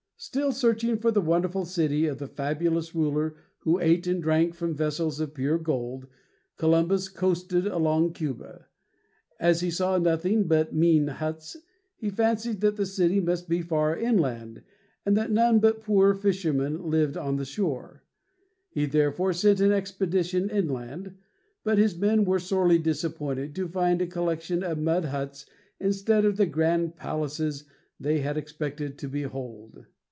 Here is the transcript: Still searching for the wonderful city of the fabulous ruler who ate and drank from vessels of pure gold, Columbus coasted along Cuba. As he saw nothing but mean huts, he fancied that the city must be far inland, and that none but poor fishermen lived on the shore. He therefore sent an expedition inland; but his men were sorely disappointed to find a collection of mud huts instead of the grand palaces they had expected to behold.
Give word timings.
Still 0.23 0.51
searching 0.51 0.97
for 0.99 1.09
the 1.09 1.19
wonderful 1.19 1.65
city 1.65 2.05
of 2.05 2.19
the 2.19 2.27
fabulous 2.27 2.93
ruler 2.93 3.35
who 3.61 3.79
ate 3.79 4.05
and 4.05 4.21
drank 4.21 4.53
from 4.53 4.75
vessels 4.75 5.19
of 5.19 5.33
pure 5.33 5.57
gold, 5.57 6.05
Columbus 6.57 7.09
coasted 7.09 7.65
along 7.65 8.13
Cuba. 8.13 8.67
As 9.39 9.61
he 9.61 9.71
saw 9.71 9.97
nothing 9.97 10.43
but 10.47 10.75
mean 10.75 11.07
huts, 11.07 11.57
he 11.97 12.11
fancied 12.11 12.61
that 12.61 12.75
the 12.75 12.85
city 12.85 13.19
must 13.19 13.49
be 13.49 13.63
far 13.63 13.97
inland, 13.97 14.61
and 15.07 15.17
that 15.17 15.31
none 15.31 15.57
but 15.57 15.81
poor 15.81 16.13
fishermen 16.13 16.83
lived 16.91 17.17
on 17.17 17.37
the 17.37 17.43
shore. 17.45 18.03
He 18.69 18.85
therefore 18.85 19.33
sent 19.33 19.59
an 19.59 19.71
expedition 19.71 20.51
inland; 20.51 21.15
but 21.63 21.79
his 21.79 21.97
men 21.97 22.25
were 22.25 22.37
sorely 22.37 22.77
disappointed 22.77 23.55
to 23.55 23.67
find 23.67 23.99
a 24.03 24.05
collection 24.05 24.61
of 24.61 24.77
mud 24.77 25.05
huts 25.05 25.47
instead 25.79 26.25
of 26.25 26.37
the 26.37 26.45
grand 26.45 26.95
palaces 26.95 27.63
they 27.99 28.19
had 28.19 28.37
expected 28.37 28.99
to 28.99 29.07
behold. 29.07 29.87